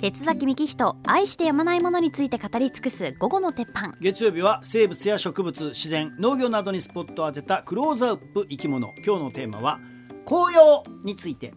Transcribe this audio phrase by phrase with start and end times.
[0.00, 3.94] 鉄崎幹人愛してやまないものについて語り尽くす午後の鉄板。
[4.00, 8.94] 月曜日は生物や植物自然農業などにスポットを当てたクローズアップ生き物。
[9.04, 9.80] 今日のテーマは
[10.24, 11.52] 紅葉について。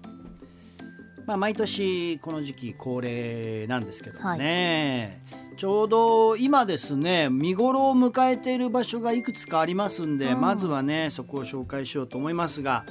[1.27, 5.23] まあ毎年この時期恒例なんですけどもね、
[5.55, 10.41] ちょうど今ですね見頃を迎えている場所がいくつかありますんで、うん。
[10.41, 12.85] まずはねそこを紹介しようと思いますが、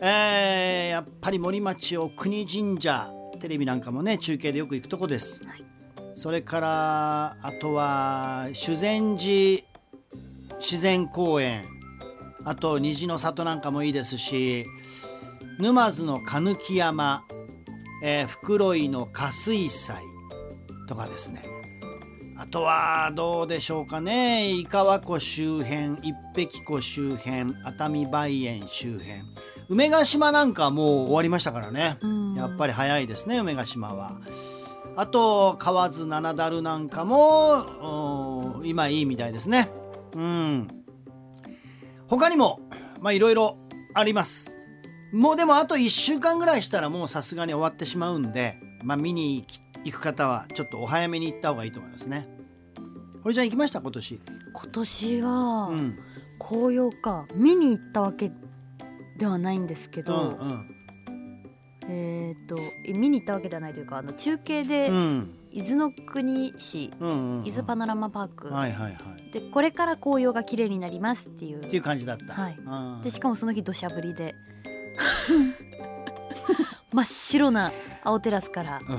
[0.00, 3.10] えーやっぱり森町お国神社
[3.42, 5.64] テレビなんかもね中継でよく行くとこです、はい。
[6.14, 9.64] それからあとは修善寺
[10.60, 11.64] 自然公園。
[12.44, 14.66] あと虹の里なんかもいいですし
[15.58, 17.24] 沼津の鹿木山、
[18.02, 19.96] えー、袋井の加水祭
[20.88, 21.44] とかですね。
[22.36, 24.50] あとはどうでしょうかね。
[24.50, 29.22] 井川湖周辺一碧湖周辺熱海梅園周辺
[29.68, 31.98] 梅ヶ島なんかはもう終わりましたからね。
[32.00, 32.34] うん。
[32.34, 34.20] やっぱり早いですね梅ヶ島は。
[34.96, 39.70] あと河津七樽なんかもお今いいみたいですね。
[40.14, 40.68] うん。
[42.06, 42.60] 他にも
[43.00, 43.56] まあいろいろ
[43.94, 44.56] あります。
[45.12, 49.46] もうでもあと1週間ぐらいしたらもうさすがに終わってしまうんでまあ見に
[49.84, 52.26] 行く方はちょっとお早めに行った方がいいと思いますね。
[53.22, 53.80] 堀ちゃん行きました？
[53.80, 54.20] 今年。
[54.52, 55.98] 今年はうん。
[56.38, 57.26] 紅葉か。
[57.34, 58.30] 見に行ったわけ
[59.18, 60.66] ではないんですけうど、ん
[61.88, 64.96] えっ、とえ見に行ったわけではないというかあの中継でうん。
[64.96, 67.46] うん伊豆の国市うんうんうん。
[67.46, 69.30] 伊豆パノラマパーク、はいはいはい。
[69.32, 71.58] でこれから紅葉が綺麗になりますっていう。
[71.62, 72.32] っていう感じだった。
[72.32, 72.56] はい。
[72.58, 74.34] うんでしかもその日土砂降りで。
[76.90, 77.70] 真っ白な
[78.02, 78.80] 青テラスから。
[78.80, 78.98] うん。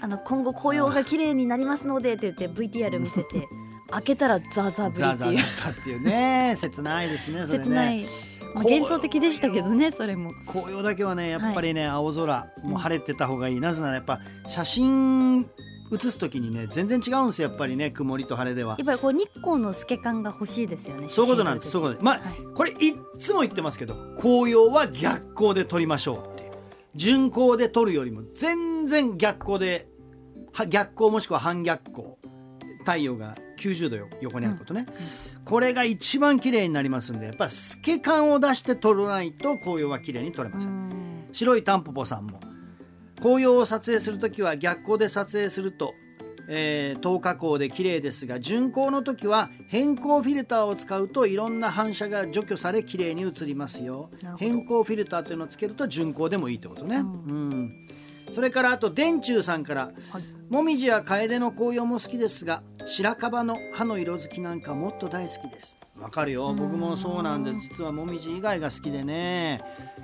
[0.00, 3.48] あの今後紅葉が綺麗になりますのでって言って VTR 見せて
[3.90, 5.52] 開けたらザーザーザーザーだ降りっていう。
[5.54, 6.54] ったっていうね。
[6.56, 7.64] 切ないですねそれね。
[7.64, 8.06] 切ない、
[8.54, 10.32] まあ幻想的でしたけどねそれも。
[10.46, 15.48] 紅葉だけはねやっぱりね、青空もう晴れてた方がいい、なぜならやっぱ写真
[15.90, 18.76] 写す時にね全然違うんですよやっぱりね曇りと晴れでは。
[18.78, 21.98] やっぱりこう日光の透け感が欲しいですよねそういうことなんですそういうこと。
[21.98, 22.54] でまあ、はい。
[22.54, 26.50] これいっつも言ってますけど紅葉は逆光で撮りましょうって。
[26.94, 29.88] 順光で撮るよりも全然逆光で
[30.52, 32.14] は逆光もしくは反逆光。
[32.80, 33.34] 太陽が
[33.68, 34.86] 90度よ横にあることね、
[35.44, 40.70] これが一番綺麗になりますんでやっぱ透け感を出して撮らないと紅葉は綺麗に撮れません。
[40.70, 41.28] うん。
[41.32, 42.40] 白いタンポポさんも。
[43.20, 45.94] 紅葉を撮影するときは逆光で撮影すると、
[46.48, 54.10] えー、透過光で綺麗ですが順光の時は変光フィルターを使うといろんな反射が除去され綺麗に映りますよ。
[54.22, 54.50] なるほど。
[54.50, 57.88] 変光フィルターというのをつけると順光でもいいってことね、うん。
[58.32, 59.92] それからあと電柱さんから、
[60.50, 65.76] もみじや楓の紅葉も好きですが白樺の葉の色づきなんかもっと大好きです。
[65.98, 66.54] わかるよ。
[66.54, 67.60] 僕もそうなんです。
[67.60, 69.62] 実はもみじ以外が好きでね。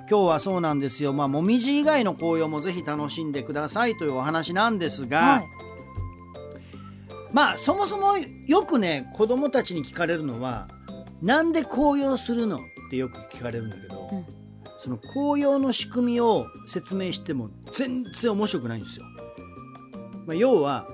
[0.09, 1.13] 今日はそうなんですよ。
[1.13, 5.47] まあもみじ以外の紅葉もぜひ楽しんでくださいというお話なんですが、はい。
[7.31, 10.67] まあそもそもよくね子供たちに聞かれるのは
[11.21, 12.59] なんで紅葉するのっ
[12.89, 14.25] てよく聞かれるんだけど、うん。
[14.79, 19.05] その紅葉の仕組みを説明しても全然面白くないんですよ。
[20.25, 20.87] まあ、要は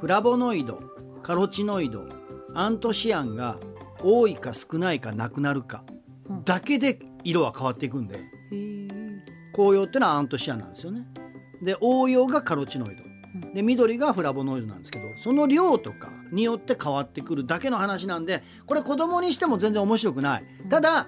[0.00, 0.82] フラボノイド
[1.22, 2.06] カロチノイド
[2.54, 3.58] アントシアンが
[4.02, 5.84] 多いか少ないかなくなるか
[6.28, 6.44] うん。
[6.44, 9.20] だけで色は変わっていくんでへー
[9.52, 11.06] 紅葉ってのはアントシアンなんですよね。
[11.62, 13.02] で黄葉がカロチノイド。
[13.54, 20.44] で緑がフラボノイドなんですけどその量とかによって変わってくるだけの話なんでこれ子供にしても全然面白くない。
[20.68, 21.06] ただ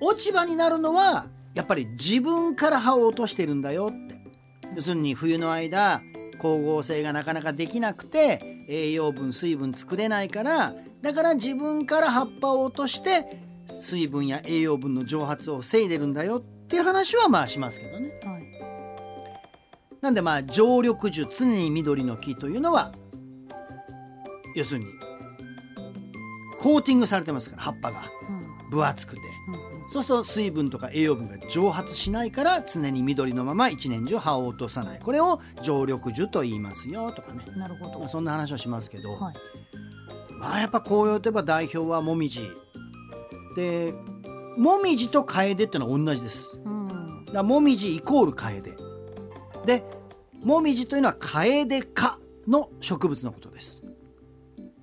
[0.00, 4.18] 落ち葉になるのはやっぱり自分から葉を落としてるんだよって。
[4.76, 6.02] 要するに冬の間
[6.34, 18.20] 光合成がなかなかできなくて栄養分水分作れないからだから自分から葉っぱを落として水分や栄養分の蒸発を防いでるんだよっていう話はまあしますけどね。
[18.24, 18.48] はい。
[20.00, 22.92] なんでまあ常緑樹常に緑の木というのは
[24.54, 24.86] 要するに
[26.60, 28.02] コーティングされてますから葉っぱが。
[28.28, 28.70] うん。
[28.70, 29.20] 分厚くて。
[29.48, 35.00] うんうんそうすると水分とか栄養分が蒸発しないから常に緑のまま一年中葉を落とさない。
[35.00, 37.98] これを常緑樹と言いますよとかね、なるほど。
[37.98, 39.34] まあ、そんな話をしますけど、はい。
[40.38, 42.48] まあやっぱ紅葉といえば代表はモミジ
[43.56, 43.94] で
[44.56, 46.60] モミジとカエデっていうのは同じです。
[46.64, 47.24] うん。
[47.24, 48.76] だからモミジイコールカエデ。
[49.64, 49.84] で
[50.42, 53.82] モミジというのはカエデ科の植物のことです。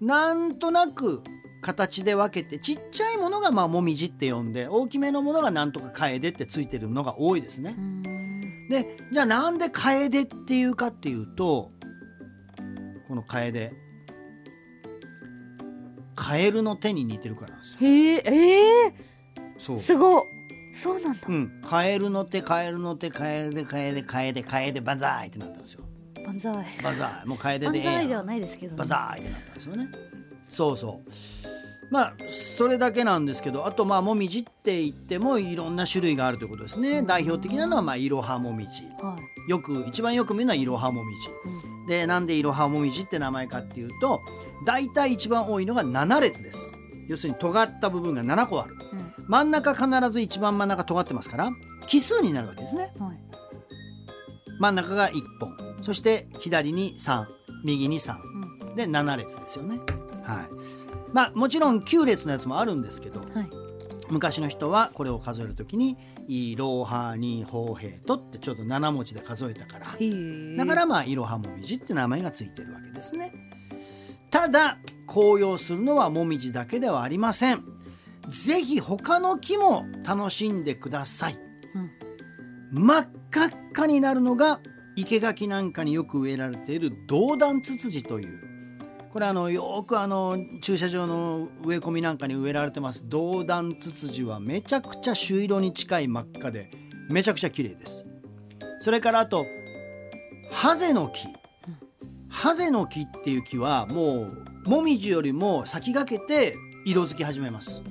[0.02, 1.22] なんとなく
[1.66, 7.74] 形で分けてちっちゃいものがまあモミジって呼んで大きめのものがなんとかカエデってついてるのが多いですね。
[7.76, 8.68] うん。
[8.70, 11.70] でじゃあなんでカエデっていうかっていうと
[13.08, 13.74] このカエデ
[16.16, 17.78] カエルの手に似てるからなんですよ。
[17.82, 18.94] へええ
[19.58, 19.78] そう。
[19.78, 20.24] ー、すごい。
[20.82, 21.20] そうなんだ。
[21.28, 25.84] うん、カエルの手カエルの手カエルでカエデカエデカエデバンザーイってなったんですよ。
[26.26, 26.54] 万歳
[26.84, 27.96] バザーもう楓で万ええやん。
[27.96, 28.78] 歳ではないですけどね。
[28.78, 29.88] バザーってなったんですよね。
[30.48, 31.55] そうそう
[31.92, 37.04] まあそれだけなんですけどあとまあもみじって言ってもいろんな種類があるということですね。
[37.04, 38.84] 代表的なのはまあいろはもみじ。
[39.02, 39.18] は
[39.48, 39.50] い。
[39.50, 41.30] よく一番よく見るのはいろはもみじ。
[41.46, 41.88] うん。
[41.88, 44.22] でなんでいろはもみじって名前かっていうと
[44.66, 46.78] 大体一番多いのが7列です。
[47.08, 48.76] 要するに尖った部分が7個ある。
[48.94, 49.14] うん。
[49.28, 51.52] 真ん中必ず一番真ん中尖ってますから
[51.88, 52.94] 奇数になるわけですね。
[53.00, 53.20] はい。
[54.60, 55.56] 真ん中が1本。
[55.82, 57.26] そして左に3
[57.64, 58.35] 右に3うん
[58.76, 59.80] で7列ですよね。
[60.24, 60.48] はい。
[61.14, 63.50] まあもちろん9列のやつもあるんですけどはい。
[64.10, 69.86] 昔の人はこれを数えるときに「いろはにほうへいと」ってちょうど7文字で数えたから。
[70.58, 73.34] だからまあいろはもみじって名前がついてるわけですね。
[74.30, 77.64] ただ紅葉するのはもみじだけではありません。
[78.30, 81.40] ぜひ他の木も楽しんでください。
[82.74, 82.86] うん。
[82.86, 84.60] 真っ赤っかになるのが
[84.96, 88.45] 生垣なんかによく植えられている銅弾ツツジという
[89.16, 93.08] これあのよくあの駐車場の植え込みなんかに植えられてます。
[93.08, 96.70] 銅弾ツツジはめちゃくちゃ朱色に近い真っ赤で
[97.10, 98.06] めちゃくちゃ綺麗です。
[98.82, 99.46] それからあと
[100.52, 101.28] ハゼの木。
[102.28, 107.82] ハゼの木っていう木はもうモミジよりも先駆けて色づき始めます。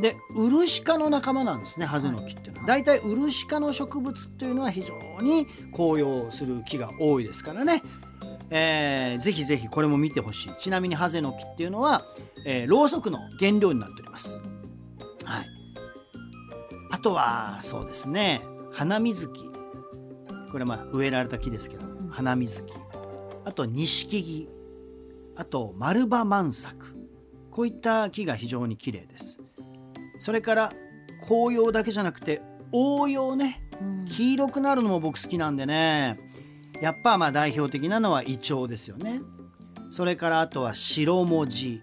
[0.00, 2.84] でウルシ科の仲間なんですねハゼの木っていうのは、だい。
[2.84, 7.82] たいウルシ科の植物っていうのは非常に紅葉する木が多いですからね、
[8.50, 10.52] えーぜひぜひこれも見てほしい。
[10.58, 12.02] ちなみにハゼの木っていうのは、
[12.44, 14.40] えーろうそくの原料になっております。
[15.24, 15.46] はい。
[16.90, 18.40] あとはそうですね。
[18.72, 19.50] 花水木。
[20.52, 22.72] これまあ植えられた木ですけど花水木。
[23.44, 24.48] あと錦木。
[25.36, 26.94] あと丸葉満作。
[27.50, 29.38] こういった木が非常に綺麗です。
[30.18, 30.72] それから
[31.26, 32.42] 紅葉だけじゃなくて
[32.72, 33.62] 応葉ね。
[33.80, 34.04] うん。
[34.04, 36.18] 黄色くなるのも僕好きなんでね
[36.80, 39.20] やっぱまあ代表的なのはイチョウですよね。
[39.90, 41.82] それからあとは白文字。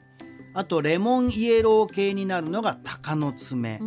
[0.54, 3.80] あとレモンイエロー系になるのが鷹の爪。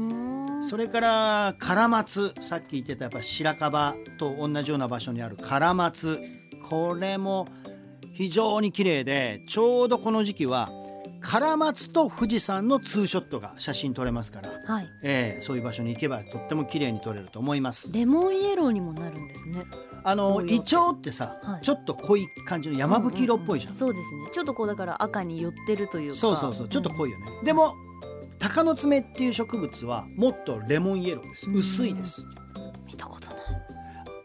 [0.63, 2.35] それからカラマツ。
[2.41, 6.19] さっき言ってたやっぱ白樺と同じような場所にあるカラマツ。
[6.69, 7.49] これも
[8.15, 10.71] 非常に綺麗でちょうどこの時期は
[11.25, 14.91] カラマツと富士山のツーショットが写真撮れますから、はい。
[15.03, 17.91] えーそういう場所に行けばとっても綺麗に撮れると思います。
[17.93, 19.65] レモンイエローにもなるんですね。
[20.05, 21.63] あのイチョウってさ、はい。
[21.63, 24.31] ちょっと濃い感じの山吹色っぽいじゃん,、うううそうですね。
[24.33, 26.17] ちょっとこうだから赤に寄ってるというか。
[26.17, 26.69] そうそうそう。
[26.69, 27.75] ちょっと濃いよね、でも
[28.39, 31.49] 鷹の爪っていう植物はもっとレモンイエローです。
[31.49, 31.57] うん。
[31.57, 32.25] 薄いです。
[32.87, 33.34] 見たこと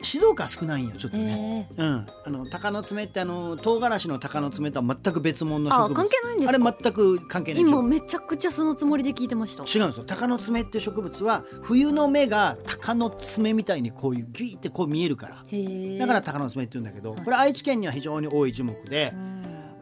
[0.09, 1.83] 静岡は少ないんよちょっとね、ええ。
[1.83, 5.91] うん、あの鷹の爪ってあの唐辛子の鷹の爪とは全く別物の植物。
[5.91, 9.63] あ関係ないんですあかれ全く関係ない今めちゃくちゃそのつもりで聞いてました。
[9.63, 10.05] 違うんですよ。
[10.05, 15.35] 鷹の爪って植物は冬の芽が鷹の爪みたいにこういうギュイってこう見えるから。
[15.35, 17.23] だから鷹の爪って言うんだけど、はい。
[17.23, 19.13] これ愛知県には非常に多い樹木で、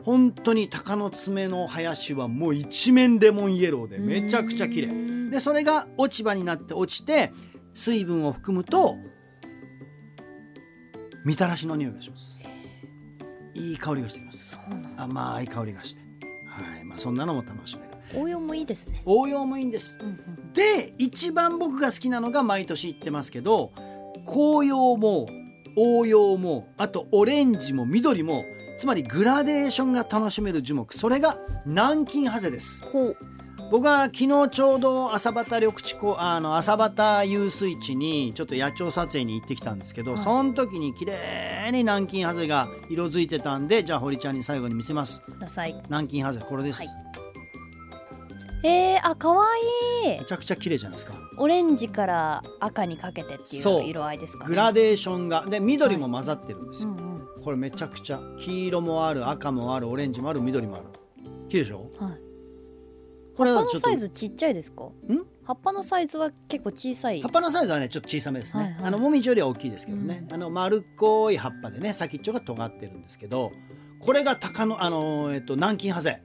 [0.03, 5.29] 本当に鷹の爪の林はもう一面レモンイエローでめちゃくちゃ綺麗。
[5.29, 7.31] でそれが落ち葉になって落ちて
[7.73, 8.97] 水分を含むと
[11.27, 12.39] みたらしの匂いがします。
[13.53, 14.57] いい香りがしてきます。
[14.95, 16.01] 甘い香りがして。
[16.47, 16.85] はい。
[16.85, 17.89] まあそんなのも楽しめる。
[18.15, 19.01] 応用もいいですね。
[19.03, 19.99] 応用もいいんです。
[20.01, 23.73] うんうんで一番僕が好きなのが毎年言ってますけど
[24.25, 25.27] 紅葉も
[25.75, 28.43] 応用もあとオレンジも緑も
[28.79, 32.81] つまりグラデーションが楽しめる樹木それが南京ハゼです
[33.69, 40.19] 僕は昨日ちょうど朝畑緑地湖あの朝畑遊水地にちょっと野鳥撮影に行ってきたんですけど、はい。
[40.19, 45.21] その時に綺麗に南京ハゼが色づいてたんでじゃあ堀ちゃんに最後に見せます。
[45.21, 45.75] ください。
[45.85, 46.89] 南京ハゼこれです、はい。
[48.63, 51.15] えー、あ可愛いめちゃくちゃ綺麗じゃないですか。
[51.37, 53.81] オレンジから赤にかけてっていそう。
[53.81, 54.49] う色合いですかね。
[54.49, 57.43] グラデーションがで緑も混ざってるんですよ、うんうん。
[57.43, 58.19] これめちゃくちゃ。
[58.39, 60.85] 黄色もある赤もあるオレンジもある緑もある。
[61.49, 61.89] 綺麗でしょ？
[61.99, 62.26] はい
[63.37, 64.83] これ葉っぱのはちょっとサイズちっちゃいですか？
[64.85, 64.91] ん？
[65.45, 67.21] 葉っぱのサイズは結構小さい。
[67.21, 68.83] 葉っぱのサイズはねちょっと小さめですね、はいはい。
[68.85, 73.51] あのもみじよりは大きいですけどね、あの丸っこい葉っぱでね先っちょが尖ってるんですけど
[73.99, 76.21] これが鷹のあの、えっと、南京ハゼ。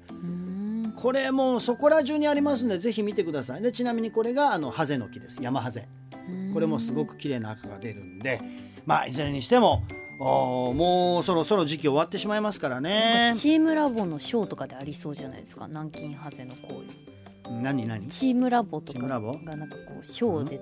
[0.97, 3.62] これもうそこら中にありますのでぜひ見てください。
[3.62, 5.42] でちなみにこれがあのハゼの木です。
[5.42, 5.88] 山ハゼ。
[6.54, 8.40] これもすごく綺麗な赤が出るんで
[8.87, 9.83] まあいずれにしても
[10.22, 13.32] もうそろそろ時期終わってしまいますからね。
[13.34, 15.66] チームラボのショーとかでありそうじゃないですか？
[15.66, 18.08] 南京ハゼのこういう何何？
[18.08, 20.60] チームラボとかがなんかこうショーで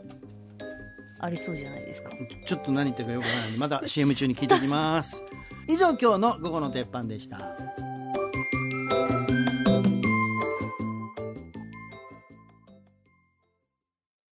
[1.21, 2.11] ありそうじゃないですか？
[2.47, 5.23] ちょっと何言ってるかよくわからないまだ CM 中に聞いておきます。
[5.69, 7.39] 以上今日の午後の鉄板でした